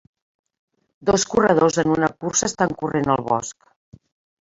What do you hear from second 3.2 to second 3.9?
bosc.